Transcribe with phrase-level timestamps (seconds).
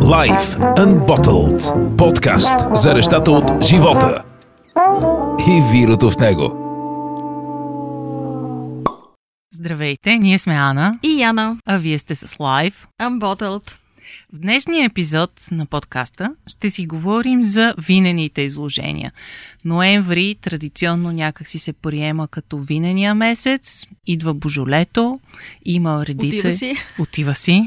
[0.00, 1.96] Life Unbottled.
[1.96, 4.22] Подкаст за нещата от живота
[5.48, 6.58] и вирото в него.
[9.52, 11.56] Здравейте, ние сме Ана, И Яна.
[11.66, 12.74] а вие сте с Live.
[13.02, 13.72] Unbottled.
[14.34, 19.12] В днешния епизод на подкаста ще си говорим за винените изложения.
[19.64, 25.20] Ноември традиционно някак си се приема като винения месец, идва божолето,
[25.64, 26.48] има редица...
[26.48, 26.74] Отива си.
[26.98, 27.62] Отива си.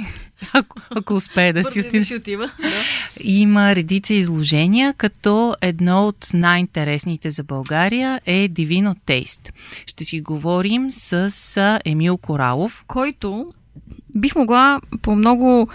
[0.53, 2.05] Ако, ако успее да си отиде.
[2.05, 2.51] си отива.
[2.61, 2.81] Да.
[3.23, 9.49] Има редица изложения, като едно от най-интересните за България е Divino Taste.
[9.87, 12.83] Ще си говорим с Емил Коралов.
[12.87, 13.53] Който
[14.15, 15.69] бих могла по много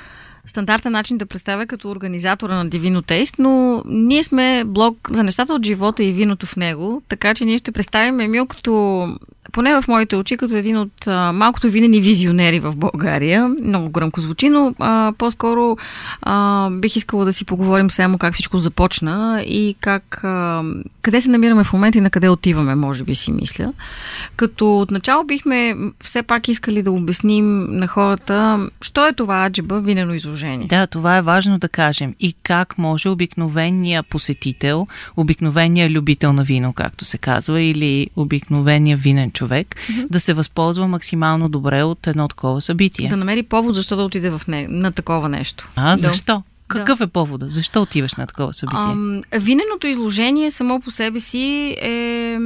[0.50, 5.54] стандартен начин да представя като организатора на Divino Taste, но ние сме блог за нещата
[5.54, 9.08] от живота и виното в него, така че ние ще представим Емил като
[9.52, 13.48] поне в моите очи, като един от а, малкото винени визионери в България.
[13.48, 15.76] Много гръмко звучи, но а, по-скоро
[16.22, 20.62] а, бих искала да си поговорим само как всичко започна и как, а,
[21.02, 23.72] къде се намираме в момента и на къде отиваме, може би си мисля.
[24.36, 30.14] Като отначало бихме все пак искали да обясним на хората, що е това аджеба винено
[30.14, 30.66] изложение.
[30.66, 32.14] Да, това е важно да кажем.
[32.20, 39.29] И как може обикновения посетител, обикновения любител на вино, както се казва, или обикновения винен
[39.30, 39.76] човек,
[40.10, 43.08] да се възползва максимално добре от едно такова събитие.
[43.08, 45.68] Да намери повод защо да отиде в не, на такова нещо.
[45.76, 45.96] А, Да.
[45.96, 46.42] защо?
[46.68, 47.46] Какъв е повода?
[47.48, 48.80] Защо отиваш на такова събитие?
[48.80, 52.38] Ам, виненото изложение само по себе си е,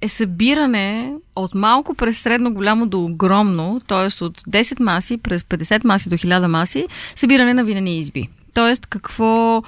[0.00, 4.24] е събиране от малко през средно голямо до огромно, т.е.
[4.24, 8.28] от 10 маси през 50 маси до 1000 маси, събиране на винени изби.
[8.54, 9.62] Тоест, какво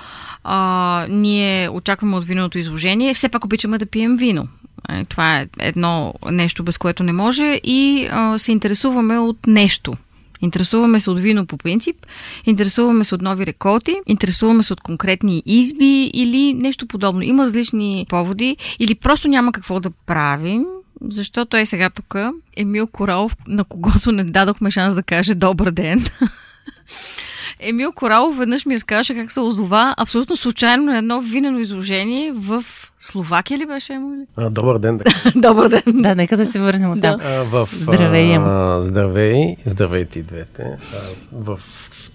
[0.45, 3.15] а, ние очакваме от виното изложение?
[3.15, 4.49] Все пак обичаме да пием вино.
[4.89, 9.93] Е, Това е едно нещо, без което не може и а, се интересуваме от нещо.
[10.41, 11.97] Интересуваме се от вино по принцип,
[12.47, 17.23] интересуваме се от нови реколти, интересуваме се от конкретни изби или нещо подобно.
[17.23, 20.65] Има различни поводи или просто няма какво да правим,
[21.01, 22.15] защото е сега тук
[22.57, 26.05] Емил Коралов, на когото не дадохме шанс да каже добър ден.
[27.61, 32.65] Емил Коралов веднъж ми разказаше как се озова абсолютно случайно на едно винено изложение в
[33.01, 34.01] Словакия ли беше?
[34.37, 34.99] А, добър ден.
[34.99, 35.05] Да.
[35.49, 35.83] Добър ден.
[35.87, 37.21] Да, нека да се върнем от там.
[37.25, 38.47] А, в, Здравей, Емо.
[38.47, 40.63] а, здравей, здравейте и двете.
[40.63, 40.99] А,
[41.33, 41.59] в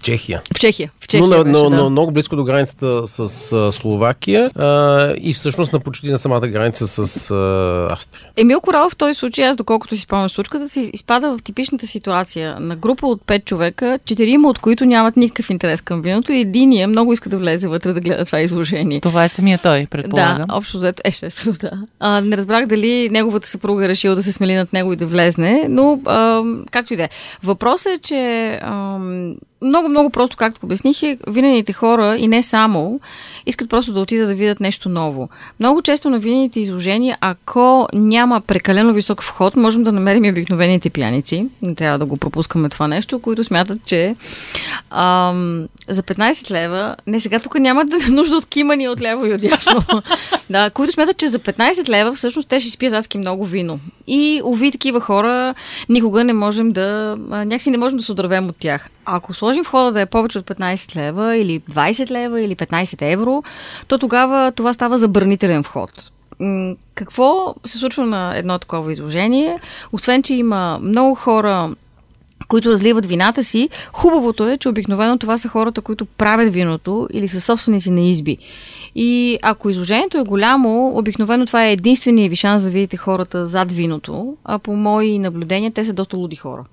[0.04, 0.42] Чехия.
[0.54, 0.90] В Чехия.
[1.00, 1.76] В Чехия но, беше, но, да.
[1.76, 6.48] но много близко до границата с а, Словакия а, и всъщност на почти на самата
[6.48, 8.28] граница с а, Австрия.
[8.36, 12.60] Емил Коралов в този случай, аз доколкото си спомням случката, се изпада в типичната ситуация
[12.60, 16.88] на група от пет човека, четирима от които нямат никакъв интерес към виното и единия
[16.88, 19.00] много иска да влезе вътре да гледа това изложение.
[19.00, 20.46] Това е самия той, предполагам.
[20.48, 21.70] Да, общо взето, естествено, да.
[22.00, 25.06] А, не разбрах дали неговата съпруга е решила да се смели над него и да
[25.06, 27.08] влезне, но а, както и да е.
[27.42, 28.98] Въпросът е, че а,
[29.64, 33.00] много, много просто, както обясних, е, винените хора и не само,
[33.46, 35.28] искат просто да отидат да видят нещо ново.
[35.60, 40.90] Много често на винените изложения, ако няма прекалено висок вход, можем да намерим и обикновените
[40.90, 41.46] пияници.
[41.62, 44.16] Не трябва да го пропускаме това нещо, които смятат, че
[44.90, 49.34] ам, за 15 лева, не сега тук няма да нужда от кимани от ляво и
[49.34, 50.02] от ясно,
[50.50, 53.80] да, които смятат, че за 15 лева всъщност те ще спият адски много вино.
[54.06, 55.54] И уви такива хора
[55.88, 58.90] никога не можем да, някакси не можем да се отървем от тях.
[59.04, 63.42] Ако сложим входа да е повече от 15 лева или 20 лева или 15 евро,
[63.88, 66.10] то тогава това става забранителен вход.
[66.94, 69.60] Какво се случва на едно такова изложение?
[69.92, 71.70] Освен, че има много хора,
[72.48, 77.28] които разливат вината си, хубавото е, че обикновено това са хората, които правят виното или
[77.28, 78.38] са собственици на изби.
[78.94, 83.72] И ако изложението е голямо, обикновено това е единственият ви шанс да видите хората зад
[83.72, 86.64] виното, а по мои наблюдения те са доста луди хора.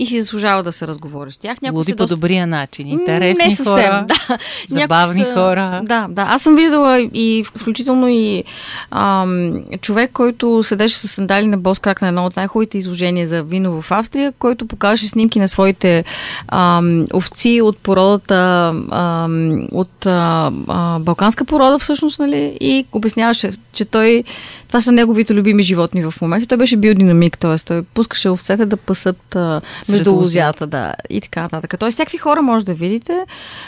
[0.00, 1.62] И си заслужава да се разговори с тях.
[1.62, 2.16] Някои Луди по доста...
[2.16, 2.88] добрия начин.
[2.88, 4.38] Интересни не съвсем, хора, да.
[4.68, 5.80] забавни са- хора.
[5.84, 6.22] Да, да.
[6.22, 8.44] Аз съм виждала и включително и
[8.90, 13.42] ам, човек, който седеше с сандали на бос крак на едно от най-хубавите изложения за
[13.42, 16.04] вино в Австрия, който покаже снимки на своите
[16.48, 22.56] ам, овци от породата, ам, от а, а, балканска порода всъщност, нали?
[22.60, 24.24] И обясняваше, че той
[24.70, 26.46] това са неговите любими животни в момента.
[26.46, 27.56] Той беше биодинамик, т.е.
[27.58, 29.60] той пускаше овцете да пасат а,
[29.90, 30.18] между лозята.
[30.18, 31.74] лозята, да, и така нататък.
[31.78, 33.20] Тоест, всякакви хора може да видите.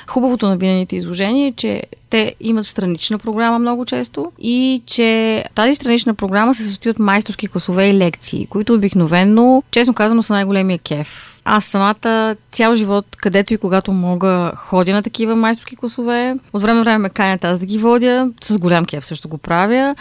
[0.06, 5.74] Хубавото на винените изложения е, че те имат странична програма много често и че тази
[5.74, 10.78] странична програма се състои от майсторски класове и лекции, които обикновенно, честно казано, са най-големия
[10.78, 16.36] кеф Аз самата цял живот, където и когато мога, ходя на такива майсторски класове.
[16.52, 18.30] От време на време ме канят аз да ги водя.
[18.42, 19.94] С голям кеф също го правя.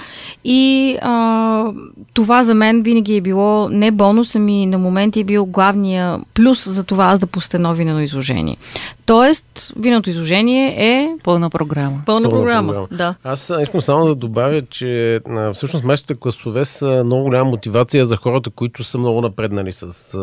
[0.43, 1.65] И а,
[2.13, 6.69] това за мен винаги е било не бонус, ами на моменти е бил главния плюс
[6.69, 8.57] за това аз да пусте едно винено изложение.
[9.05, 12.01] Тоест, виното изложение е Пълна програма.
[12.05, 12.67] пълна, Пълна програма.
[12.73, 12.87] програма.
[12.91, 13.15] Да.
[13.23, 15.19] Аз а, искам само да добавя, че
[15.53, 20.17] всъщност майсторите класове са много голяма мотивация за хората, които са много напреднали с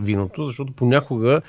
[0.00, 1.40] виното, защото понякога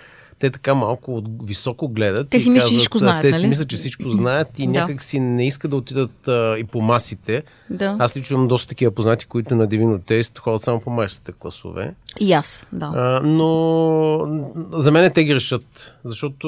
[0.42, 2.30] те така малко от високо гледат.
[2.30, 3.40] Те си мислят, че всичко знаят, Те нали?
[3.40, 4.72] си мислят, че всичко знаят и Да.
[4.72, 7.44] някак си не искат да отидат а, и по масите.
[7.70, 7.96] Да.
[8.00, 11.94] Аз лично имам доста такива познати, които на Divino Taste ходят само по майсторите класове.
[12.20, 12.92] И аз, да.
[12.96, 14.44] А, но
[14.74, 16.48] за мен те грешат, защото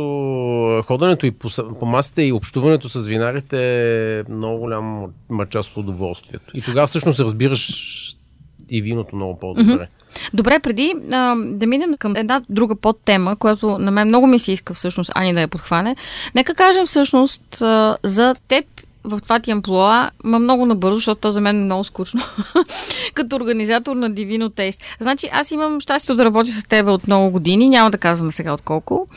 [0.88, 3.60] ходенето и по, по масите и общуването с винарите
[4.20, 5.10] е много голяма
[5.50, 6.58] част от удоволствието.
[6.58, 7.94] И тогава всъщност разбираш
[8.70, 9.88] и виното много по-добре.
[10.34, 14.52] Добре, преди а, да минем към една друга подтема, която на мен много ми се
[14.52, 15.96] иска всъщност Ани да я подхване,
[16.36, 18.66] нека кажем всъщност а, за теб
[19.04, 22.22] в това ти амплуа, ма много набързо, защото то за мен е много скучно,
[23.14, 24.80] като организатор на Divino Taste.
[25.00, 28.54] Значи аз имам щастието да работя с теб от много години, няма да казваме сега
[28.54, 29.08] от колко,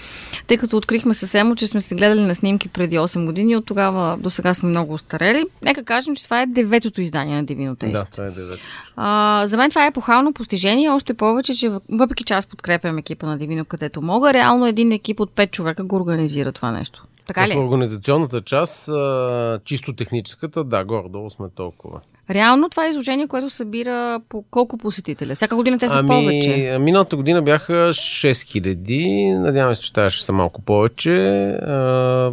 [0.46, 4.16] тъй като открихме съвсем, че сме се гледали на снимки преди 8 години, от тогава
[4.20, 5.44] до сега сме много устарели.
[5.62, 7.92] Нека кажем, че това е деветото издание на Divino Taste.
[7.92, 8.58] Да, това е девет.
[8.96, 13.26] А, за мен това е епохално постижение, още повече, че въпреки че аз подкрепям екипа
[13.26, 17.04] на Дивино където мога, реално един екип от 5 човека го организира това нещо.
[17.26, 17.52] Така ли?
[17.52, 22.00] В организационната част, а, чисто техническата, да, горе-долу сме толкова.
[22.30, 25.34] Реално това е изложение, което събира по колко посетителя?
[25.34, 26.78] Всяка година те са ами, повече.
[26.80, 31.18] миналата година бяха 6000, надявам се, че ще са малко повече.
[31.62, 32.32] А,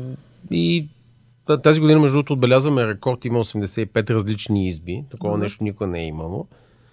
[0.51, 0.87] и
[1.47, 5.03] та- тази година, между другото, отбелязваме рекорд, има 85 различни изби.
[5.11, 6.47] Такова нещо никога не е имало.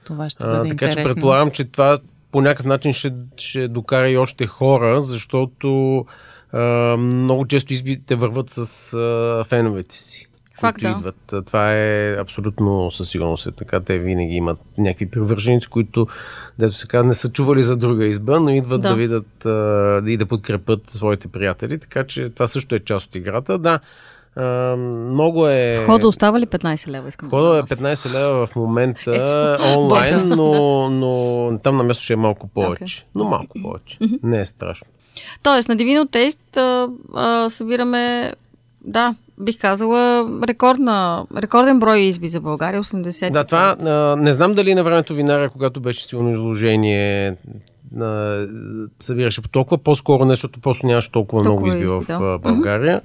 [0.04, 1.14] Това ще А, бъде така че интересно.
[1.14, 1.98] предполагам, че това
[2.32, 6.04] по някакъв начин ще, ще докара и още хора, защото
[6.52, 10.26] а, много често избите върват с а, феновете си.
[10.60, 10.98] Факт, които да.
[10.98, 11.46] идват.
[11.46, 13.80] Това е абсолютно със сигурност е така.
[13.80, 16.06] Те винаги имат някакви привърженици, които,
[16.58, 18.88] дето се казва, не са чували за друга изба, но идват Да.
[18.88, 21.78] да, видят а, и да подкрепят своите приятели.
[21.78, 23.58] Така че това също е част от играта.
[23.58, 23.80] Да,
[24.36, 25.80] а, много е...
[25.82, 27.08] Входа остава ли 15 лева?
[27.08, 28.02] Искам да Входа е знам аз.
[28.04, 29.62] 15 лева в момента Ето.
[29.78, 32.84] онлайн, но, но там на място ще е малко повече.
[32.84, 33.10] Окей.
[33.14, 33.98] Но малко повече.
[34.22, 34.86] Не е страшно.
[35.42, 38.32] Тоест, на Divino Taste а, а, събираме,
[38.84, 43.30] да, бих казала, рекордна, рекорден брой изби за България, 80.
[43.30, 47.36] Да, това а, не знам дали на времето винаря, когато беше силно изложение,
[48.00, 48.46] а,
[49.00, 52.18] събираше по толкова, по-скоро не, защото просто нямаше толкова, Толкова много изби в изби, да.
[52.22, 53.00] а, България.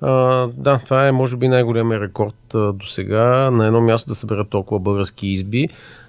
[0.00, 4.48] А, да, това е може би най-големия рекорд до сега на едно място да съберат
[4.48, 5.68] толкова български изби.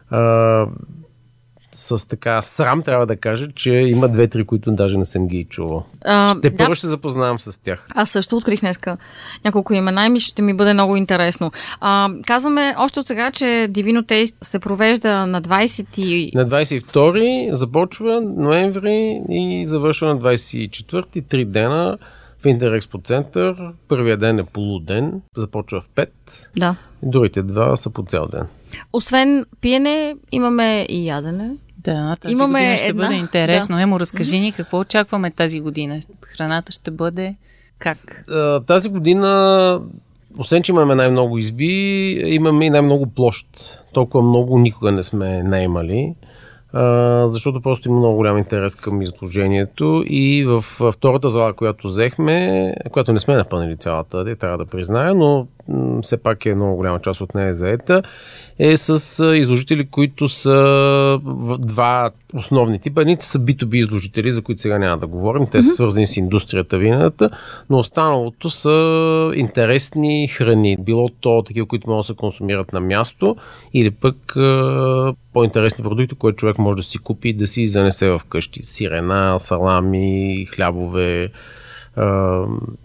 [0.09, 0.65] А,
[1.75, 5.83] с така срам трябва да кажа, че има две-три, които даже не съм ги чувал.
[6.01, 6.57] А, Те да.
[6.57, 7.87] първо ще запознавам с тях.
[7.89, 8.97] Аз също открих днеска
[9.45, 11.51] няколко имена и ми ще ми бъде много интересно.
[11.81, 16.31] А, казваме още от сега, че Divino Taste се провежда на 20 и...
[16.35, 21.97] На 22 започва ноември и завършва на 24 три дена
[22.39, 23.55] в Интерекспо център.
[23.87, 26.07] Първият ден е полуден, започва в 5.
[26.57, 26.75] Да.
[27.03, 28.47] Другите два са по цял ден.
[28.93, 31.51] Освен пиене, имаме и ядене.
[31.85, 33.79] Да, тази Имаме година ще една- бъде интересно.
[33.79, 35.99] Емо, разкажи ни какво очакваме тази година.
[36.23, 37.35] Храната ще бъде
[37.79, 37.97] как?
[38.67, 39.81] Тази година,
[40.37, 41.71] освен че имаме най-много изби,
[42.25, 43.47] имаме и най-много площ.
[43.93, 46.15] Толкова много никога не сме наемали.
[47.25, 52.39] защото просто има много голям интерес към изложението и в в втората зала, която взехме,
[52.91, 56.75] която не сме напълнили цялата, де, трябва да призная, но м, все пак е много
[56.75, 58.01] голяма част от нея е заета,
[58.59, 61.19] е с изложители, които са
[61.59, 63.01] два основни типа.
[63.01, 65.47] Едните са B2B изложители, за които сега няма да говорим.
[65.47, 67.29] Те са свързани с индустрията вината,
[67.69, 70.77] но останалото са интересни храни.
[70.79, 73.35] Било то такива, които могат да се консумират на място,
[73.73, 74.15] или пък
[75.33, 78.61] по-интересни продукти, които човек може да си купи и да си занесе в къщи.
[78.63, 81.29] Сирена, салами, хлябове,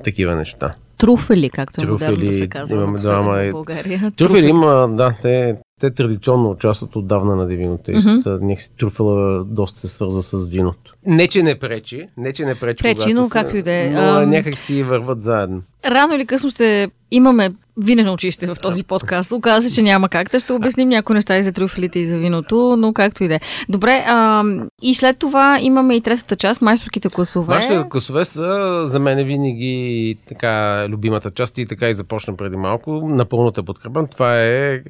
[0.05, 0.71] такива неща.
[1.01, 4.13] Труфели, както Трюфели, модерно да се казва имаме в е, България.
[4.17, 7.91] Трюфели има, да, те, те традиционно участват отдавна на дивиното.
[7.91, 8.41] Mm-hmm.
[8.41, 10.95] Някакси трюфела доста се свърза с виното.
[11.07, 13.91] Не, че не пречи, не, че не пречи, Пречи, но както и да е.
[14.27, 15.63] Някак си върват заедно.
[15.85, 19.33] Рано или късно ще имаме винено учище в този подкаст.
[19.33, 20.31] Оказва се, че няма как.
[20.31, 23.35] Те ще обясним някои неща и за трюфелите и за виното, но както и да
[23.35, 23.41] е.
[23.69, 24.45] Добре, а,
[24.83, 27.55] и след това имаме и третата част, майсторските класове.
[27.55, 32.91] Вашите класове са за мен винаги така любимата част и така и започна преди малко.
[33.05, 34.07] Напълно те подкрепям.
[34.07, 34.81] Това е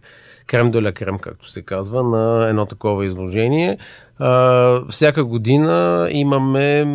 [0.50, 3.78] крем до крем, както се казва, на едно такова изложение.
[4.18, 6.86] А, всяка година имаме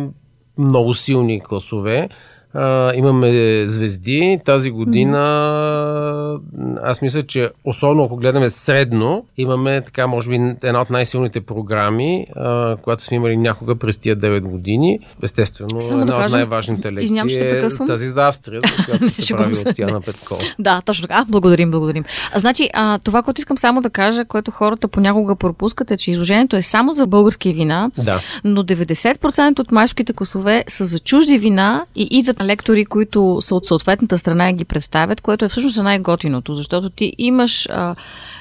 [0.58, 2.08] много силни класове.
[2.56, 4.40] А, имаме звезди.
[4.44, 6.78] Тази година mm-hmm.
[6.82, 12.26] аз мисля, че особено ако гледаме средно, имаме така, може би, една от най-силните програми,
[12.36, 14.98] а, която сме имали някога през тия 9 години.
[15.22, 19.34] Естествено, Само една да кажа, от най-важните лекции е тази за Австрия, за която се
[19.34, 20.40] прави от Тяна Петкова.
[20.58, 21.24] Да, точно така.
[21.28, 22.04] Благодарим, благодарим.
[22.32, 26.10] А, значи, а, това, което искам само да кажа, което хората понякога пропускат е, че
[26.10, 28.20] изложението е само за български вина, Да.
[28.44, 33.66] но 90% от майските класове са за чужди вина и идват лектори, които са от
[33.66, 37.94] съответната страна и ги представят, което е всъщност най-готиното, защото ти имаш а,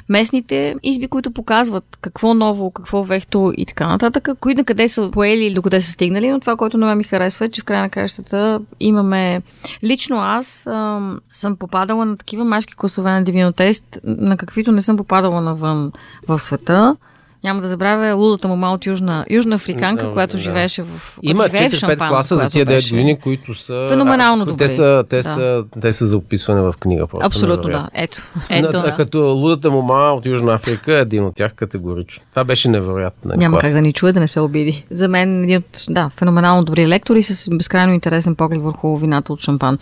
[0.10, 5.12] местните изби, които показват какво ново, какво вехто и така нататък, кои на къде са
[5.12, 7.62] поели или до къде са стигнали, но това, което на мен ми харесва е, че
[7.62, 9.42] в края на краищата имаме...
[9.84, 14.98] Лично аз ам, съм попадала на такива майски класове на Дивинотест, на каквито не съм
[14.98, 15.92] попадала навън
[16.28, 16.96] в света.
[17.46, 20.44] Няма да забравя лудата му от Южна, Южна Африканка, Да, която да.
[20.44, 20.88] живееше в.
[21.22, 23.88] Има която живее в 4-5 Шампан, класа за тия 9 беше- години, които са...
[23.90, 24.58] Феноменално а, добри.
[24.58, 25.24] Те са, те, Да.
[25.24, 27.08] са, те са за описване в книга.
[27.08, 27.90] Просто Абсолютно да.
[27.94, 28.22] Ето.
[28.50, 28.96] Ето, Но, да.
[28.96, 32.25] Като лудата мома от Южна Африка е един от тях категорично.
[32.30, 33.32] Това беше невероятно.
[33.36, 33.64] Няма клас.
[33.64, 34.86] как да ни чуе да не се обиди.
[34.92, 39.42] За мен един от, да, феноменално добри лектори с безкрайно интересен поглед върху вината от
[39.42, 39.78] шампан.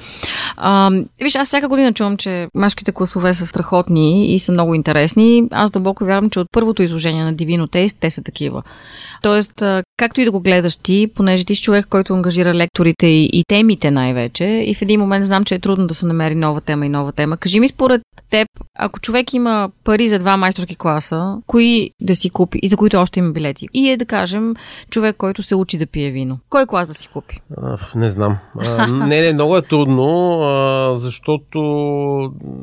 [0.58, 0.92] А,
[1.22, 5.44] виж, аз всяка година чувам, че машките класове са страхотни и са много интересни.
[5.52, 8.64] Аз дълбоко вярвам, че от първото изложение на Divino Taste те са такива.
[9.22, 9.64] Тоест,
[9.98, 13.44] както и да го гледаш ти, понеже ти си човек, който ангажира лекторите и, и
[13.48, 16.86] темите най-вече, и в един момент знам, че е трудно да се намери нова тема
[16.86, 17.38] и нова тема.
[17.38, 18.48] Кажи ми според теб,
[18.80, 22.98] ако човек има пари за два майсторски класа, кои да си купи и за които
[22.98, 23.68] още има билети?
[23.74, 24.54] И е да кажем
[24.90, 26.40] човек, който се учи да пие вино.
[26.50, 27.40] Кой клас да си купи?
[27.62, 28.38] А, не знам.
[28.60, 31.60] А, не, не, много е трудно, а, защото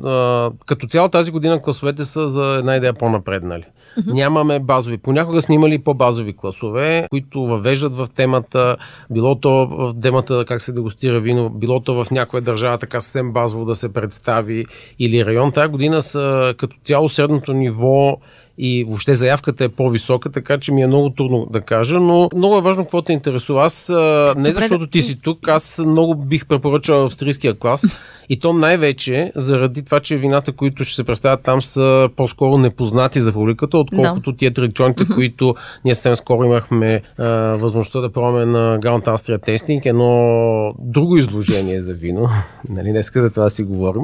[0.05, 3.63] а, като цяло тази година класовете са за една идея по-напреднали.
[4.05, 4.97] Нямаме базови.
[4.97, 8.77] Понякога сме имали по-базови класове, които въвеждат в темата,
[9.09, 13.33] било то в темата как се дегустира вино, било то в някоя държава така съвсем
[13.33, 14.65] базово да се представи
[14.99, 15.51] или район.
[15.51, 18.17] Тази година са като цяло средното ниво
[18.57, 22.57] и въобще заявката е по-висока, така че ми е много трудно да кажа, но много
[22.57, 23.65] е важно какво те интересува.
[23.65, 27.85] Аз не Добре, защото ти си тук, аз много бих препоръчал австрийския клас
[28.29, 33.19] и то най-вече заради това, че вината, които ще се представят там са по-скоро непознати
[33.19, 35.55] за публиката, отколкото тия традиционните, които
[35.85, 37.27] ние съвсем скоро имахме а,
[37.57, 42.29] възможността да пробваме на Grand Austria Tasting, едно друго изложение за вино.
[42.69, 44.03] нали, днеска за това си говорим.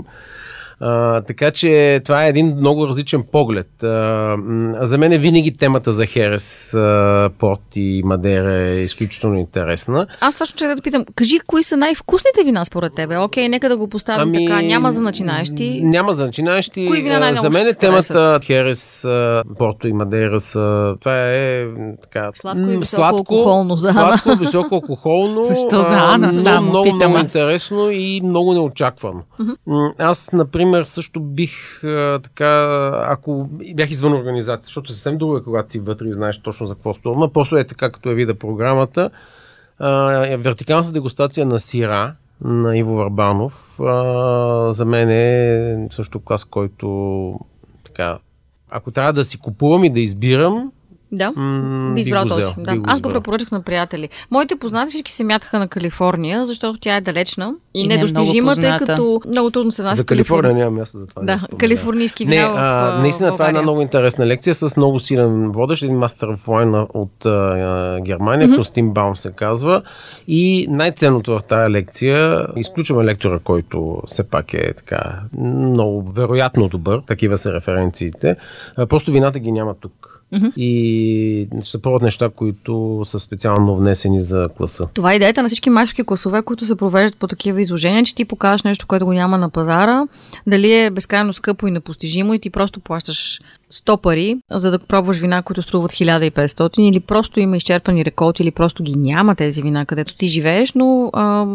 [0.79, 3.83] А, така че това е един много различен поглед.
[3.83, 4.37] А,
[4.81, 10.07] за мен е винаги темата за Херес, а, Порт и Мадера е изключително интересна.
[10.19, 13.17] Аз точно ще да питам, кажи кои са най-вкусните вина според тебе?
[13.17, 14.61] Окей, нека да го поставим Ами, така.
[14.61, 15.81] Няма за начинаещи.
[15.83, 16.87] Няма за начинаещи.
[16.87, 18.39] Кои вина най-много За мен е темата?
[18.43, 19.07] Херес,
[19.57, 20.95] Порто и Мадера са...
[20.99, 21.65] Това е
[22.01, 22.29] така...
[22.33, 24.17] Сладко и м, високоалкохолно за Ана.
[24.17, 25.43] Сладко, високо алкохолно.
[25.47, 29.21] Защо за Ана но само, Много, много интересно и много неочаквано.
[29.97, 35.71] Аз, например, също бих а, така, ако бях извън организация, защото съвсем друго е, когато
[35.71, 37.33] си вътре и знаеш точно за какво става.
[37.33, 39.09] Просто е така, като е вида програмата.
[39.79, 46.43] А, е вертикалната дегустация на сира на Иво Варбанов а, за мен е също клас,
[46.43, 47.39] който
[47.83, 48.19] така,
[48.69, 50.71] ако трябва да си купувам и да избирам,
[51.11, 51.31] Да.
[51.35, 52.41] м- Би избрал този.
[52.41, 52.71] взел, Да.
[52.71, 54.09] би го Аз го препоръчах на приятели.
[54.31, 57.97] Моите познати всички се мятаха на Калифорния, защото тя е далечна и, И не е
[57.97, 61.21] недостижима, тъй като много трудно се внася За Калифорния няма място за това.
[61.23, 64.55] Да, не калифорнийски Не, вина в, а, а, наистина това е една много интересна лекция
[64.55, 68.57] с много силен водещ, един мастер в война от а, Германия, mm-hmm.
[68.57, 69.81] Костин Баум се казва.
[70.27, 77.01] И най-ценното в тази лекция, изключваме лектора, който все пак е така много вероятно добър,
[77.07, 78.35] такива са референциите,
[78.77, 80.13] а, просто вината ги няма тук.
[80.33, 80.53] Mm-hmm.
[80.57, 84.87] И се пробват неща, които са специално внесени за класа.
[84.93, 88.25] Това е идеята на всички майсторски класове, които се провеждат по такива изложения, че ти
[88.25, 90.07] покажеш нещо, което го няма на пазара,
[90.47, 93.41] дали е безкрайно скъпо и непостижимо и ти просто плащаш
[93.73, 98.51] 100 пари, за да пробваш вина, които струват 1500 или просто има изчерпани реколти или
[98.51, 101.45] просто ги няма тези вина, където ти живееш, но а,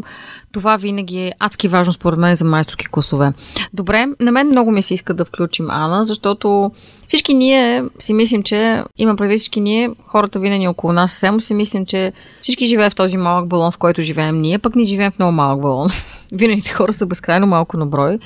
[0.52, 3.32] това винаги е адски важно според мен за майсторски класове.
[3.72, 6.72] Добре, на мен много ми се иска да включим Ана, защото
[7.08, 11.54] всички ние си мислим, че има предвид всички ние, хората винаги около нас, само си
[11.54, 15.12] мислим, че всички живеят в този малък балон, в който живеем ние, пък ни живеем
[15.12, 15.88] в много малък балон.
[16.32, 18.18] винените хора са безкрайно малко на брой.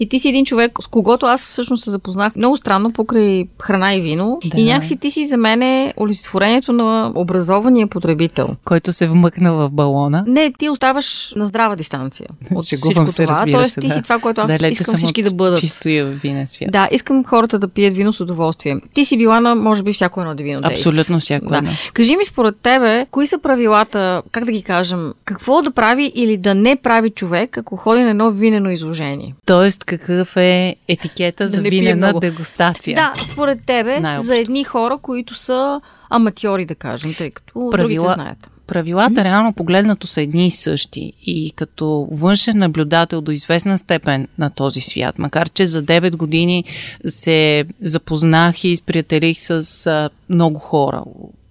[0.00, 3.94] И ти си един човек, с когото аз всъщност се запознах много странно покрай храна
[3.94, 4.38] и вино.
[4.44, 4.60] Да.
[4.60, 8.48] И някакси ти си за мен е олицетворението на образования потребител.
[8.64, 10.24] Който се вмъкна в балона.
[10.26, 13.44] Не, ти оставаш на здрава дистанция от Шегувам всичко се, това.
[13.52, 13.94] Тоест се, ти да.
[13.94, 15.60] си това, което аз Далече искам всички да бъдат.
[15.60, 16.70] Чистоя винен свят.
[16.72, 18.76] Да, искам хората да пият вино с удоволствие.
[18.94, 20.60] Ти си била на, може би, всяко едно вино.
[20.64, 21.56] Абсолютно всяко Да.
[21.56, 21.70] едно.
[21.92, 26.36] Кажи ми според тебе, кои са правилата, как да ги кажем, какво да прави или
[26.36, 29.34] да не прави човек, ако ходи на едно винено изложение?
[29.46, 32.94] Тоест, какъв е етикета Да за пие винена дегустация?
[32.94, 34.26] Да, според тебе, Най-общо.
[34.26, 38.50] за едни хора, които са аматьори, да кажем, тъй като Правила- знаят.
[38.66, 41.12] Правилата реално погледнато са едни и същи.
[41.22, 46.64] И като външен наблюдател до известна степен на този свят, макар че за 9 години
[47.06, 51.02] се запознах и сприятелих с много хора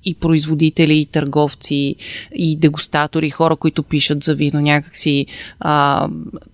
[0.05, 1.95] и производители, и търговци,
[2.35, 4.61] и дегустатори, хора, които пишат за вино.
[4.61, 5.25] Някакси
[5.59, 6.07] а,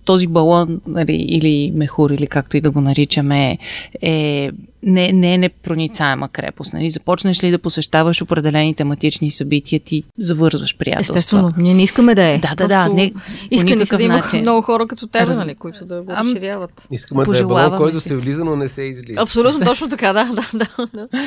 [0.04, 3.58] този балон нали, или мехур, или както и да го наричаме,
[4.02, 4.50] е,
[4.82, 6.72] не, не е непроницаема крепост.
[6.72, 6.90] Нали.
[6.90, 11.16] Започнеш ли да посещаваш определени тематични събития, ти завързваш приятелства.
[11.18, 12.38] Естествено, ние не искаме да е.
[12.38, 13.20] Да, да, да, не, по
[13.50, 14.40] Иска ни се никакъв да има начин.
[14.40, 16.86] много хора като тебе, Раз- нали, които да го Ам, разширяват.
[16.90, 18.08] Искаме да е балон, който си.
[18.08, 19.20] се влиза, но не се излиза.
[19.20, 20.86] Абсолютно точно така, да, да, да.
[20.94, 21.08] да.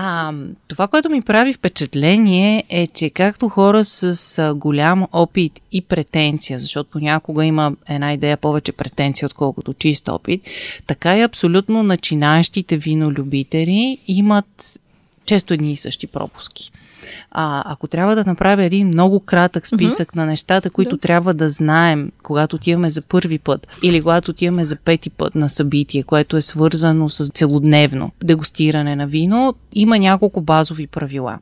[0.00, 0.32] А,
[0.68, 6.58] това, което ми прави впечатление е, че както хора с а, голям опит и претенция,
[6.58, 10.42] защото понякога има една идея повече претенция, отколкото чист опит,
[10.86, 11.82] така и абсолютно
[12.68, 14.80] начинаещите винолюбители имат
[15.24, 16.70] често едни и същи пропуски.
[17.30, 22.12] А, ако трябва да направя един много кратък списък на нещата, които трябва да знаем,
[22.22, 26.42] когато отиваме за първи път или когато отиваме за пети път на събитие, което е
[26.42, 31.38] свързано с целодневно дегустиране на вино, има няколко базови правила.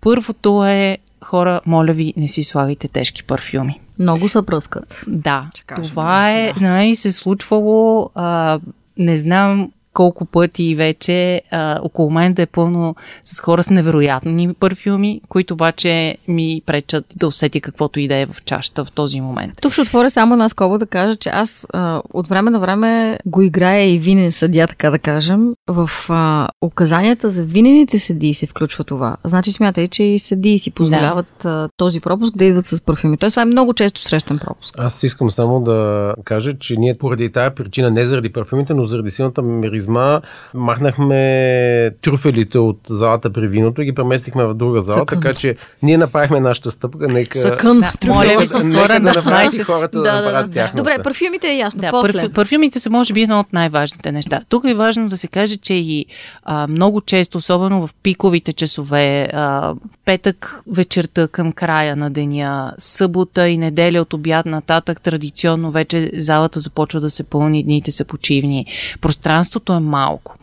[0.00, 3.80] Първото е хора, моля ви, не си слагайте тежки парфюми.
[3.98, 5.04] Много се пръскат.
[5.06, 6.60] Да, кажем, това е, да.
[6.60, 8.60] нали, се случвало, а,
[8.98, 14.54] не знам колко пъти вече а, около мен да е пълно с хора с невероятни
[14.54, 19.20] парфюми, които обаче ми пречат да усетя каквото и да е в чашата в този
[19.20, 19.52] момент.
[19.60, 23.18] Тук ще отворя само една скоба да кажа, че аз а, от време на време
[23.26, 25.52] го играя и винен съдя, така да кажем.
[25.66, 29.16] В а, указанията за винените съдии се включва това.
[29.24, 33.16] Значи смятай, че и съдии си позволяват а, този пропуск да идват с парфюми.
[33.16, 34.74] Тоест това е много често срещан пропуск.
[34.78, 39.10] Аз искам само да кажа, че ние поради тая причина, не заради парфюмите, но заради
[39.10, 39.42] силната
[39.88, 40.20] миризма,
[40.54, 45.20] махнахме трюфелите от залата при виното и ги преместихме в друга зала, Съкън.
[45.20, 47.08] така че ние направихме нашата стъпка.
[47.08, 47.80] Нека, Съкън.
[47.80, 49.60] Да, моля ви се, нека хора да на направят 20.
[49.60, 50.54] и хората да, Да, да, направят да.
[50.54, 50.76] тяхната.
[50.76, 51.80] Добре, парфюмите е ясно.
[51.80, 52.12] Да, После.
[52.12, 54.40] парфю, парфюмите са може би едно от най-важните неща.
[54.48, 56.06] Тук е важно да се каже, че и
[56.42, 63.48] а, много често, особено в пиковите часове, а, петък вечерта към края на деня, събота
[63.48, 68.66] и неделя от обяд нататък, традиционно вече залата започва да се пълни, дните са почивни.
[69.00, 70.36] Пространството е малко.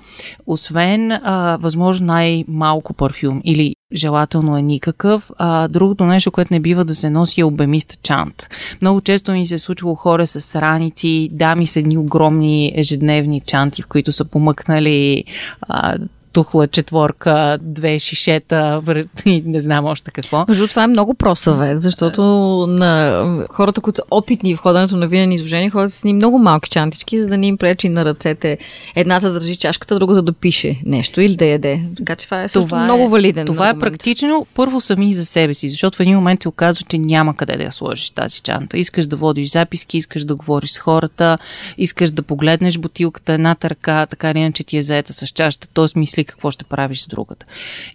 [0.48, 5.32] Освен а, възможно най-малко парфюм или желателно е никакъв.
[5.38, 8.50] А, другото нещо, което не бива да се носи е обемиста чант.
[8.82, 13.82] Много често ми се е случвало хора с раници, дами с едни огромни ежедневни чанти,
[13.82, 15.24] в които са помъкнали
[15.62, 15.98] а,
[16.34, 18.82] тухла четворка, две шишета
[19.26, 20.46] и не знам още какво.
[20.48, 22.22] Между това е много просъвет, защото
[22.70, 26.70] на хората, които са опитни в ходенето на винени изложения, ходят с ни много малки
[26.70, 28.58] чантички, за да не им пречи на ръцете.
[28.96, 31.82] Едната държи чашката, другата да пише нещо или да яде.
[31.98, 33.46] Така че това е също Това е- много валиден.
[33.46, 33.91] Това е аргумент.
[33.91, 37.58] практично първо сами за себе си, защото в един момент се оказва, че няма къде
[37.58, 38.78] да я сложиш тази чанта.
[38.78, 41.38] Искаш да водиш записки, искаш да говориш с хората,
[41.78, 46.00] искаш да погледнеш бутилката, едната ръка, така или иначе ти е заета с чашата, т.е.
[46.00, 47.45] мисли какво ще правиш с другата.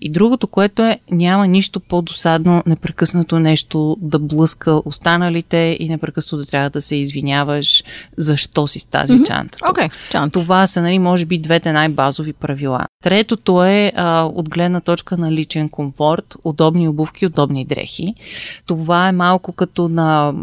[0.01, 6.47] И другото, което е, няма нищо по-досадно непрекъснато нещо да блъска останалите и непрекъснато да
[6.47, 7.85] трябва да се извиняваш
[8.17, 9.27] защо си с тази mm-hmm.
[9.27, 9.59] чанта.
[9.71, 10.41] Окей, чанта.
[10.41, 12.87] Това са, нали, може би, двете най-базови правила.
[13.03, 18.15] Третото е а, от гледна точка на личен комфорт, удобни обувки, удобни дрехи.
[18.67, 20.35] Това е малко като на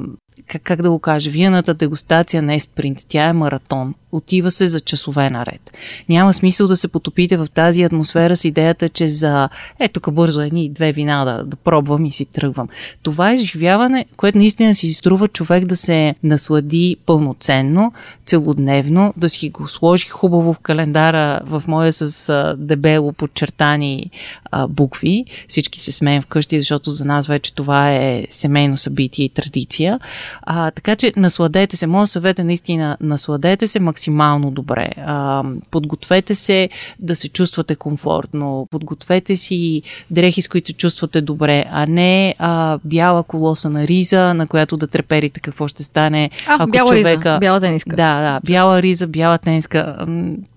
[0.48, 3.94] как, как да го кажа, виената дегустация не е спринт, тя е маратон.
[4.14, 5.72] Отива се за часове наред.
[6.10, 9.50] Няма смисъл да се потопите в тази атмосфера с идеята, че за
[9.80, 12.68] е тук бързо едни две вина да, да пробвам и си тръгвам.
[13.04, 17.94] Това е изживяване, което наистина си струва човек да се наслади пълноценно,
[18.26, 24.12] целодневно, да си го сложи хубаво в календара, в моя с а, дебело подчертани
[24.52, 25.26] а, букви.
[25.48, 30.00] Всички се смеем вкъщи, защото за нас вече това е семейно събитие и традиция.
[30.42, 31.88] А, така че насладете се.
[31.88, 34.90] Моят съвет е наистина насладете се максимално максимално добре.
[34.98, 38.68] А, подгответе се да се чувствате комфортно.
[38.72, 44.34] Подгответе си дрехи, с които се чувствате добре, а не а, бяла колоса на риза,
[44.34, 46.30] на която да треперите какво ще стане.
[46.48, 47.30] А, ако бяла човека...
[47.30, 47.96] риза, бяла тениска.
[47.96, 50.06] Да, да, бяла риза, бяла тениска.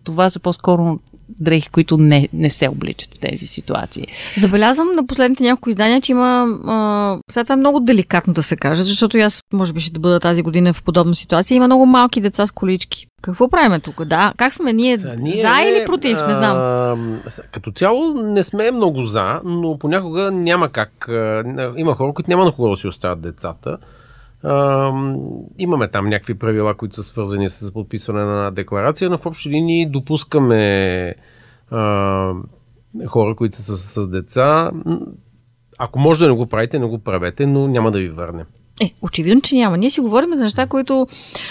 [0.05, 4.07] Това са по-скоро дрехи, които не, не се обличат в тези ситуации.
[4.37, 6.47] Забелязвам на последните няколко издания, че има...
[6.67, 10.21] А, сега това е много деликатно да се каже, защото аз може би ще бъда
[10.21, 11.57] тази година в подобна ситуация.
[11.57, 13.07] Има много малки деца с колички.
[13.23, 14.05] Какво правим тук?
[14.05, 14.99] Да, как сме ние?
[14.99, 16.19] Сега, ние за или против?
[16.27, 16.57] Не знам.
[16.57, 16.97] А,
[17.53, 21.09] като цяло не сме много за, но понякога няма как.
[21.77, 23.79] Има хора, които няма на кого да си оставят децата.
[25.59, 29.87] Имаме там някакви правила, които са свързани с подписване на декларация, но в общи линии
[29.87, 31.15] допускаме
[33.07, 34.71] хора, които са с, с деца.
[35.79, 38.45] Ако може да не го правите, не го правете, но няма да ви върне.
[38.81, 39.77] Е, очевидно, че няма.
[39.77, 41.07] Ние си говорим за неща, които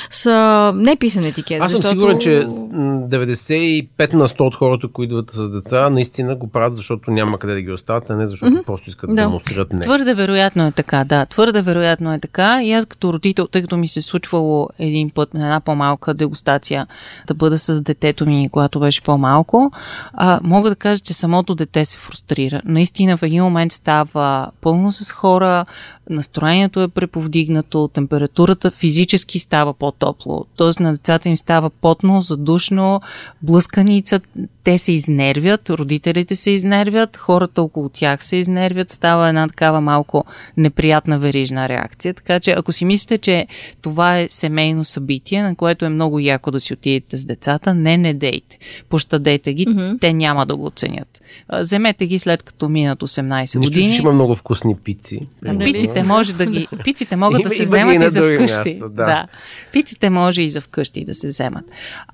[0.10, 0.34] са
[0.76, 1.62] не писани етикет.
[1.62, 2.00] Аз съм защото...
[2.00, 6.76] сигурен, че м, 95 на 100 от хората, които идват с деца, наистина го правят,
[6.76, 8.62] защото няма къде да ги оставят, а не защото Мгм.
[8.66, 9.22] просто искат да Да.
[9.22, 9.84] демонстрират нещо.
[9.90, 11.26] Твърде вероятно е така, да.
[11.26, 12.64] Твърде вероятно е така.
[12.64, 16.14] И аз като родител, тъй като ми се е случвало един път на една по-малка
[16.14, 16.88] дегустация
[17.28, 19.72] да бъда с детето ми, когато беше по-малко,
[20.14, 22.62] а, мога да кажа, че самото дете се фрустрира.
[22.66, 25.66] Наистина в един момент става пълно с хора,
[26.10, 30.46] настроението е преповдигнато, температурата физически става по-топло.
[30.56, 33.02] Тоест на децата им става потно, задушно,
[33.42, 34.20] блъсканица,
[34.64, 40.26] те се изнервят, родителите се изнервят, хората около тях се изнервят, става една такава малко
[40.58, 42.14] неприятна верижна реакция.
[42.14, 43.48] Така че ако си мислите, че
[43.82, 47.98] това е семейно събитие, на което е много яко да си отидете с децата, не,
[47.98, 48.58] не дейте.
[48.90, 49.98] Пощадете ги, Мгм.
[50.02, 51.22] те няма да го оценят.
[51.60, 53.96] Вземете ги след като минат 18 Нищо, години.
[53.96, 55.28] че има много вкусни пици.
[55.46, 55.95] Ами, примерно.
[55.96, 56.68] Пиците може да ги.
[56.84, 58.70] Пиците могат да се има и вземат на и за вкъщи.
[58.70, 59.28] място, да.
[59.72, 61.66] Пиците може и за вкъщи да се вземат.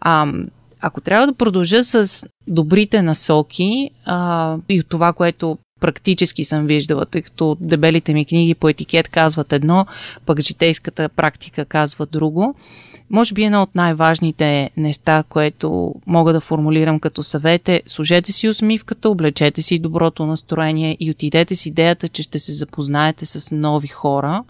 [0.02, 0.28] А,
[0.82, 7.06] ако трябва да продължа с добрите насоки а, и от това, което практически съм виждала,
[7.06, 9.86] тъй като дебелите ми книги по етикет казват едно,
[10.26, 12.56] пък житейската практика казва друго.
[13.12, 18.48] Може би едно от най-важните неща, което мога да формулирам като съвет е служете си
[18.48, 23.88] усмивката, облечете си доброто настроение и отидете с идеята, че ще се запознаете с нови
[23.88, 24.44] хора,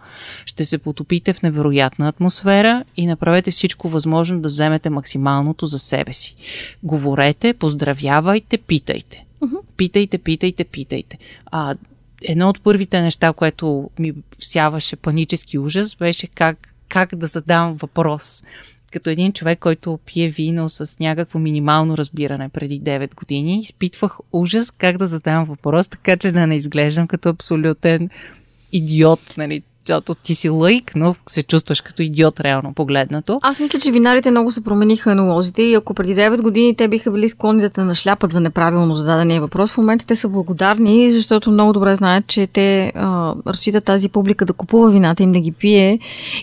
[0.45, 6.13] ще се потопите в невероятна атмосфера и направете всичко възможно да вземете максималното за себе
[6.13, 6.35] си.
[6.83, 9.25] Говорете, поздравявайте, питайте.
[9.77, 11.17] Питайте, питайте, питайте.
[11.45, 11.75] А,
[12.23, 18.43] едно от първите неща, което ми всяваше панически ужас, беше как, как да задам въпрос.
[18.91, 24.71] Като един човек, който пие вино с някакво минимално разбиране преди 9 години, изпитвах ужас
[24.71, 28.09] как да задам въпрос, така че да не изглеждам като абсолютен
[28.71, 33.39] идиот, нали, защото ти си лъйк, но се чувстваш като идиот реално погледнато.
[33.43, 37.11] Аз мисля, че винарите много се промениха енолозите и ако преди 9 години те биха
[37.11, 41.51] били склонни да те нашляпат за неправилно зададения въпрос, в момента те са благодарни, защото
[41.51, 45.51] много добре знаят, че те а, разчитат тази публика да купува вината им, да ги
[45.51, 45.99] пие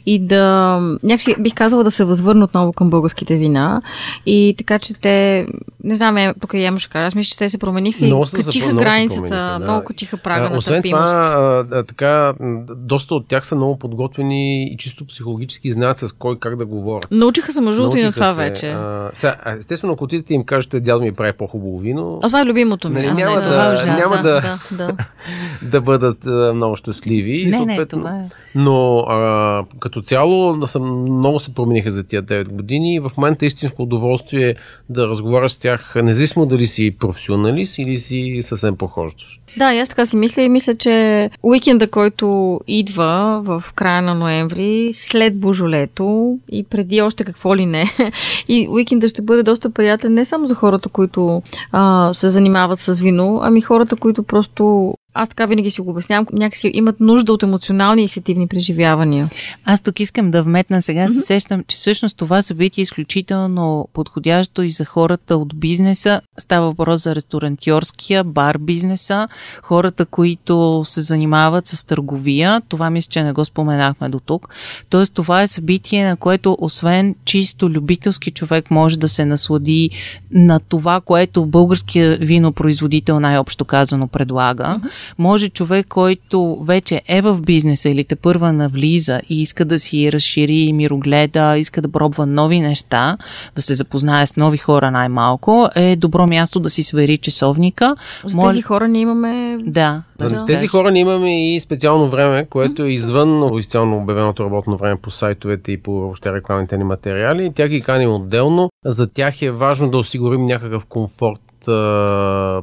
[0.07, 3.83] и да, някакси бих казала да се възвърна отново към българските вина
[4.27, 5.47] и така, че те,
[5.85, 8.25] не знам, е, тук и Емо ще кажа, аз мисля, че те се промениха Много
[8.35, 9.59] и качиха се границата, да.
[9.65, 11.05] много качиха прага А, на Освен търпимост.
[11.05, 12.35] това, а, така,
[12.77, 17.11] доста от тях са много подготвени и чисто психологически знаят с кой как да говорят.
[17.11, 18.69] Научиха се между другото и на това се, вече.
[18.69, 22.45] А, сега, естествено, ако отидете им кажете, дядо ми прави по-хубаво вино, А това е
[22.45, 22.95] любимото ми.
[22.95, 24.97] Нали, няма да- това е няма да- да, да.
[25.63, 27.47] да бъдат а, много щастливи.
[27.47, 28.29] Не, не, това е.
[28.55, 33.11] Но а, като цяло да съм, много се промениха за тия 9 години и в
[33.17, 34.55] момента е истинско удоволствие
[34.89, 39.41] да разговаряш с тях, независимо дали си професионалист или си съвсем похождащ.
[39.59, 44.15] Да, и аз така си мисля и мисля, че уикенда, който идва в края на
[44.15, 47.85] ноември, след Божолето и преди още какво ли не,
[48.49, 51.43] и уикенда ще бъде доста приятен не само за хората, които
[51.73, 56.27] а, се занимават с вино, ами хората, които просто аз така винаги си го обяснявам,
[56.33, 59.31] някакси имат нужда от емоционални и сетивни преживявания.
[59.65, 64.63] Аз тук искам да вметна, сега се сещам, че всъщност това събитие е изключително подходящо
[64.63, 66.21] и за хората от бизнеса.
[66.39, 69.29] Става въпрос за ресторантьорския, бар бизнеса,
[69.63, 72.63] хората, които се занимават с търговия.
[72.69, 74.49] Това мисля, че не го споменахме до тук.
[74.91, 79.91] Тоест това е събитие, на което освен чисто любителски човек може да се наслади
[80.31, 84.81] на това, което българския винопроизводител най-общо казано предлага.
[85.19, 90.13] Може човек, който вече е в бизнеса или те първа навлиза и иска да си
[90.13, 93.17] разшири мирогледа, иска да пробва нови неща,
[93.55, 97.97] да се запознае с нови хора най-малко, е добро място да си свери часовника.
[98.25, 98.49] За Мол...
[98.49, 99.59] тези хора ние имаме...
[99.61, 100.03] Да.
[100.19, 100.45] За да.
[100.45, 105.11] тези хора ние имаме и специално време, което е извън официално обявеното работно време по
[105.11, 107.53] сайтовете и по въобще рекламните ни материали.
[107.55, 108.71] Тя ги каним отделно.
[108.85, 111.41] За тях е важно да осигурим някакъв комфорт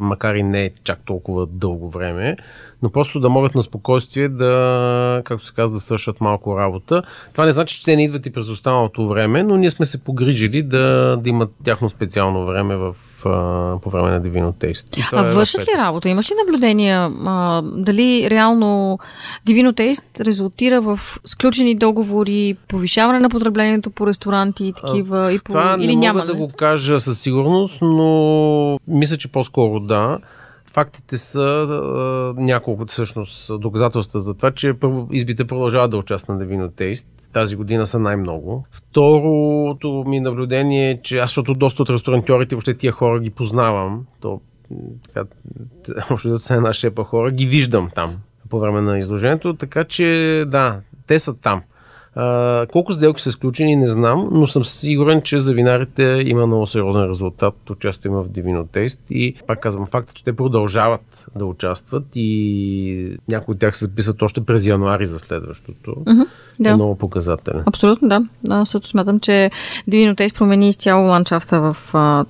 [0.02, 2.38] макар и не чак толкова дълго време,
[2.82, 7.04] но просто да могат на спокойствие да, както се казва, да свършат малко работа.
[7.32, 10.04] Това не значи, че те не идват и през останалото време, но ние сме се
[10.04, 12.96] погрижили да, да имат тяхно специално време в
[13.82, 15.08] по време на Divino Taste.
[15.14, 16.10] а е вършат ли работа?
[16.10, 19.00] Имаш ли наблюдения а, дали реално
[19.48, 25.26] Divino Taste резултира в сключени договори, повишаване на потреблението по ресторанти и такива?
[25.28, 29.18] А, и по, това или не няма, мога да го кажа със сигурност, но мисля,
[29.18, 30.20] че по-скоро да.
[30.76, 36.46] Фактите са а, няколко всъщност доказателства за това, че първо избите продължават да участват на
[36.46, 38.66] Divino Taste тази година са най-много.
[38.72, 44.06] Второто ми наблюдение е, че аз, защото доста от ресторантьорите, въобще тия хора ги познавам,
[44.22, 44.42] то
[45.08, 45.30] така,
[46.10, 48.18] още са една шепа хора, ги виждам там
[48.50, 51.62] по време на изложението, така че да, те са там.
[52.72, 57.10] Колко сделки са сключени, не знам, но съм сигурен, че за винарите има много сериозен
[57.10, 57.70] резултат.
[57.70, 63.18] Участие има в Divino Taste и пак казвам факта, че те продължават да участват и
[63.28, 65.92] някои от тях се записват още през януари за следващото.
[65.92, 66.28] Mm-hmm
[66.60, 66.70] да.
[66.70, 67.64] е много показателен.
[67.66, 68.22] Абсолютно, да.
[68.50, 69.52] Аз също смятам, че
[69.90, 72.26] Divino Taste промени изцяло ландшафта в а,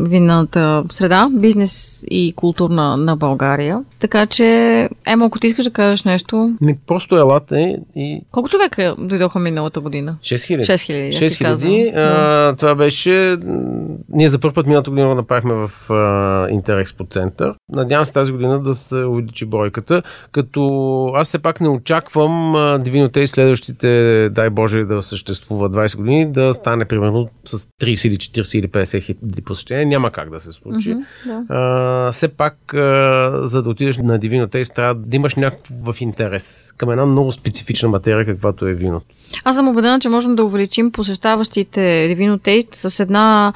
[0.00, 3.84] винната среда, бизнес и културна на България.
[3.98, 6.52] Така че, Емо, ако ти искаш да кажеш нещо...
[6.60, 8.20] Не, просто елате и...
[8.32, 10.16] Колко човека дойдоха миналата година?
[10.22, 10.62] 6000.
[10.62, 11.12] 6000.
[11.12, 11.94] 6000.
[11.94, 12.56] Да.
[12.58, 13.36] Това беше...
[14.08, 15.70] Ние за първ път миналата година го направихме в
[16.50, 17.54] Интерекспо център.
[17.72, 20.62] Надявам се тази година да се увеличи бройката, като
[21.14, 26.32] аз все пак не очаквам Divino Taste следващия следващите, дай Боже да съществува 20 години,
[26.32, 29.86] да стане примерно с 30 или 40 или 50 хиляди посещения.
[29.86, 30.94] Няма как да се случи.
[30.94, 31.44] Mm-hmm, да.
[31.48, 36.74] а, все пак, а, за да отидеш на Divino Taste, трябва да имаш някакъв интерес
[36.76, 39.06] към една много специфична материя, каквато е виното.
[39.44, 41.80] Аз съм убедена, че можем да увеличим посещаващите
[42.16, 43.52] Taste с една,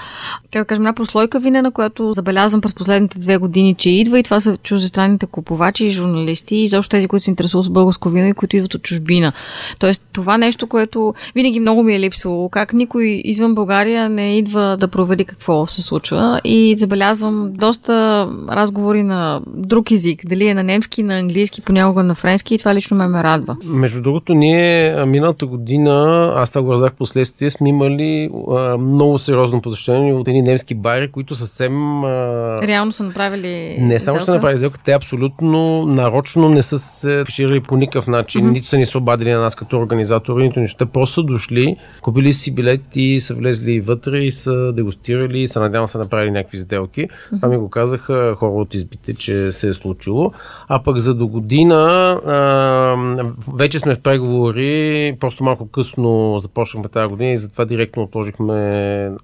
[0.53, 4.23] как да кажем, една прослойка винена, която забелязвам през последните две години, че идва и
[4.23, 8.29] това са чуждестранните купувачи и журналисти и защо тези, които се интересуват с българско вино
[8.29, 9.33] и които идват от чужбина.
[9.79, 14.77] Тоест, това нещо, което винаги много ми е липсвало, как никой извън България не идва
[14.81, 20.63] да провери какво се случва и забелязвам доста разговори на друг език, дали е на
[20.63, 23.57] немски, на английски, понякога на френски и това лично ме ме радва.
[23.65, 25.66] Между другото, ние миналата година,
[26.37, 31.09] аз това го разах последствие, сме имали а, много сериозно посещение от едни немски бари,
[31.09, 32.05] които съвсем...
[32.05, 32.61] А...
[32.63, 37.25] Реално са направили Не само ще са направили сделка, те абсолютно нарочно не са се
[37.27, 38.53] фиширали по никакъв начин, mm-hmm.
[38.53, 40.77] нито са ни се обадили на нас като организатори, нито нищо.
[40.77, 45.89] Те просто дошли, купили си билети, са влезли вътре и са дегустирали и се надявам
[45.89, 47.09] са направили някакви сделки.
[47.09, 47.37] Mm-hmm.
[47.37, 50.33] Това ми го казаха хора от избите, че се е случило.
[50.69, 51.77] А пък за до година
[52.27, 52.97] а,
[53.57, 58.57] вече сме в преговори, просто малко късно започнахме тази година и затова директно отложихме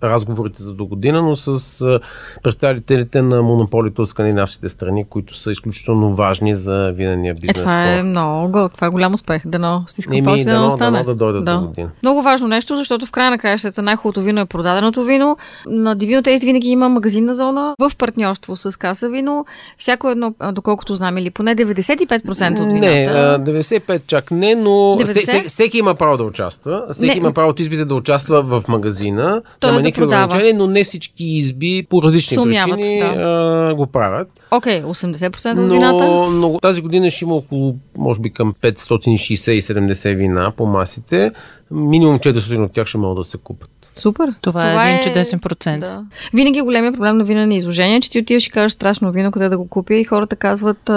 [0.03, 2.01] разговорите за до година, но с
[2.43, 7.57] представителите на монополите от скандинавските страни, които са изключително важни за винения бизнес.
[7.57, 9.43] Е, това е много, това е голям успех.
[9.47, 11.05] Дано стискам палци да, да остане.
[11.05, 11.57] да дойдат да.
[11.57, 11.91] до година.
[12.03, 15.37] Много важно нещо, защото в края на краищата най-хубавото вино е продаденото вино.
[15.67, 19.47] На Divino Taste винаги има магазинна зона в партньорство с Каса Вино.
[19.79, 23.39] Всяко едно, доколкото знам, или поне 95% от вината.
[23.49, 25.49] Не, 95 чак не, но 90?
[25.49, 26.87] всеки има право да участва.
[26.93, 27.17] Всеки не.
[27.17, 29.43] има право от избите да участва в магазина.
[29.63, 33.07] Няма да никакви ограничения, но не всички изби по различни Сумяват, причини да.
[33.71, 34.29] а, го правят.
[34.51, 36.05] Окей, okay, 80% от вината?
[36.31, 41.31] Но тази година ще има около, може би към 560-70 вина по масите.
[41.71, 43.82] Минимум 400 от тях ще могат да се купат.
[43.97, 44.35] Супер.
[44.41, 45.81] Това, е Това е един чудесен процент.
[45.81, 46.05] Да.
[46.35, 49.33] Винаги е големия проблем на вина на изложение, че ти отиваш и кажеш страшно вино,
[49.33, 50.91] къде да го купя и хората казват,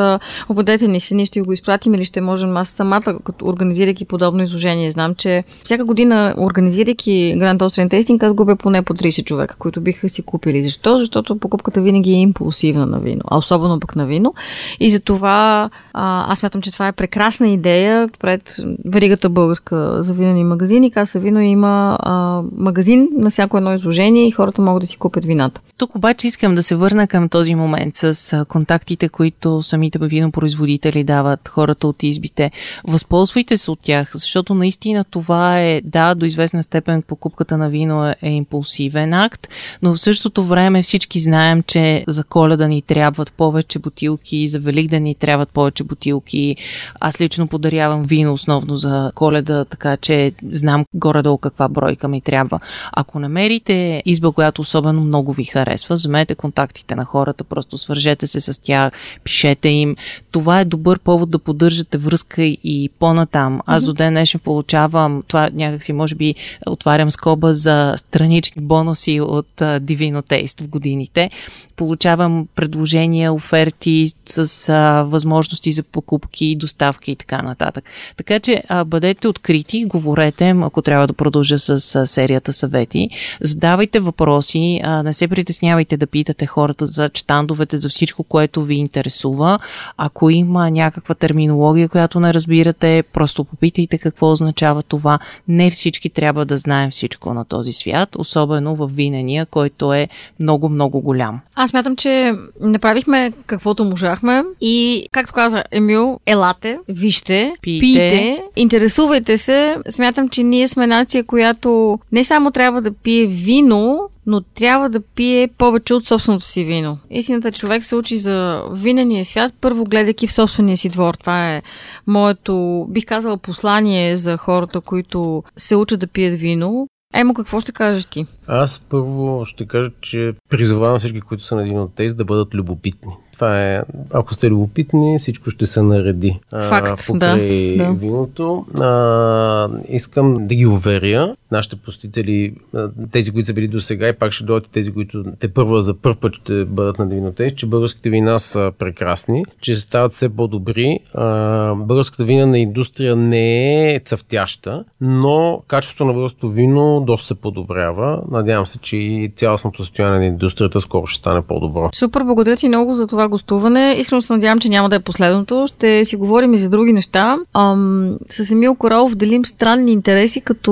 [0.50, 2.58] обадете ни се, ние ще го изпратим или ще можем.
[2.58, 8.34] Аз самата, като организирайки подобно изложение, знам, че всяка година, организирайки Grand Austrian Tasting, аз
[8.34, 10.64] губя поне по 30 човека, които биха си купили.
[10.64, 10.98] Защо?
[10.98, 14.34] Защото покупката винаги е импулсивна на вино, а особено пък на вино.
[14.80, 18.56] И затова а, аз смятам, че това е прекрасна идея пред
[18.86, 20.92] веригата българска за винени магазини.
[20.92, 24.98] Каса вино има а, магазин магазин на всяко едно изложение и хората могат да си
[24.98, 25.62] купят вината.
[25.78, 31.48] Тук обаче искам да се върна към този момент с контактите, които самите винопроизводители дават
[31.48, 32.52] хората от избите.
[32.88, 38.08] Възползвайте се от тях, защото наистина това е, да, до известна степен покупката на вино
[38.08, 39.48] е, е импулсивен акт,
[39.82, 45.04] но в същото време всички знаем, че за коледа ни трябват повече бутилки, за великден
[45.04, 46.56] ни трябват повече бутилки.
[47.00, 52.60] Аз лично подарявам вино основно за коледа, така че знам горе-долу каква бройка ми трябва.
[52.92, 58.42] Ако намерите изба, която особено много ви харесва, вземете контактите на хората, просто свържете се
[58.42, 58.92] с тях,
[59.24, 59.96] пишете им.
[60.32, 63.62] Това е добър повод да поддържате връзка и по-натам.
[63.66, 66.36] Аз до ден днешен получавам, това някакси може би
[66.66, 71.30] отварям скоба за странични бонуси от Divino Taste в годините.
[71.76, 77.84] Получавам предложения, оферти с а, възможности за покупки, доставки и така нататък.
[78.18, 83.10] Така че а, бъдете открити, говорете, ако трябва да продължа с а, серията съвети.
[83.42, 88.76] Задавайте въпроси, а, не се притеснявайте да питате хората за чтандовете, за всичко, което ви
[88.76, 89.60] интересува.
[89.98, 95.20] Ако има някаква терминология, която не разбирате, просто попитайте какво означава това.
[95.48, 100.08] Не всички трябва да знаем всичко на този свят, особено в винения, който е
[100.40, 101.42] много-много голям.
[101.66, 107.80] Аз мятам, че направихме каквото можахме и, както каза Емил, елате, вижте, Пийте.
[107.80, 109.78] пийте, интересувайте се.
[109.90, 115.00] Смятам, че ние сме нация, която не само трябва да пие вино, но трябва да
[115.00, 116.98] пие повече от собственото си вино.
[117.10, 121.14] Истината, човек се учи за винения свят, първо гледайки в собствения си двор.
[121.14, 121.62] Това е
[122.08, 126.88] моето, бих казала, послание за хората, които се учат да пият вино.
[127.14, 128.26] Емо, какво ще кажеш ти?
[128.48, 132.54] Аз първо ще кажа, че призовавам всички, които са на един от тези, да бъдат
[132.56, 133.14] любопитни.
[133.36, 133.82] Това е,
[134.14, 136.40] ако сте любопитни, всичко ще се нареди.
[136.50, 137.92] Факт, покрай да, да.
[137.92, 138.66] виното.
[138.80, 144.14] А, искам да ги уверя, нашите посетители, а, тези, които са били до сега и
[144.14, 147.66] пак ще дойдат тези, които те първа за първ път ще бъдат на винотеж, че
[147.66, 151.00] българските вина са прекрасни, че стават все по-добри.
[151.14, 158.22] А, българската винена индустрия не е цъфтяща, но качеството на българското вино доста се подобрява.
[158.32, 161.90] Надявам се, че и цялостното състояние на индустрията скоро ще стане по-добро.
[161.94, 163.96] Супер, благодаря ти много за това гостуване.
[164.00, 165.66] Искрено се надявам, че няма да е последното.
[165.68, 167.38] Ще си говорим и за други неща.
[167.54, 170.72] Ам, с Емил Коралов делим странни интереси, като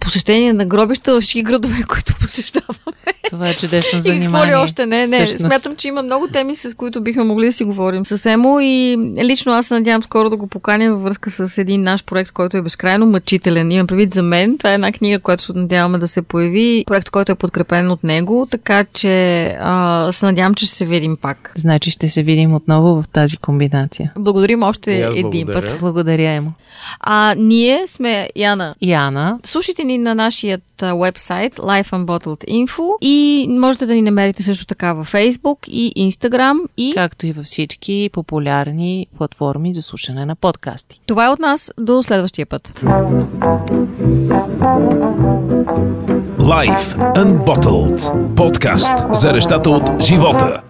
[0.00, 2.78] посещение на гробища във всички градове, които посещаваме.
[3.30, 4.54] Това е чудесно И какво ли занимание.
[4.56, 5.06] още не?
[5.06, 5.46] Не, Всъщност.
[5.46, 8.98] смятам, че има много теми, с които бихме могли да си говорим с Емо и
[9.22, 12.56] лично аз се надявам скоро да го поканя във връзка с един наш проект, който
[12.56, 13.70] е безкрайно мъчителен.
[13.70, 14.58] Имам предвид за мен.
[14.58, 16.84] Това е една книга, която се надяваме да се появи.
[16.86, 21.16] Проект, който е подкрепен от него, така че а, се надявам, че ще се видим
[21.16, 21.52] пак.
[21.56, 24.12] Значи ще се видим отново в тази комбинация.
[24.18, 25.70] Благодарим още И един благодаря.
[25.70, 25.80] път.
[25.80, 26.52] Благодаря, Емо.
[27.00, 28.74] А ние сме Яна.
[28.80, 34.42] И Ана, Слушайте ни на нашия вебсайт Life Unbottled Info и можете да ни намерите
[34.42, 40.26] също така във Facebook и Instagram и както и във всички популярни платформи за слушане
[40.26, 41.00] на подкасти.
[41.06, 42.82] това е от нас до следващия път.
[46.38, 48.34] Life Unbottled.
[48.34, 50.60] Подкаст за нещата от живота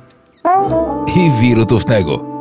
[1.14, 2.32] и вируто в него.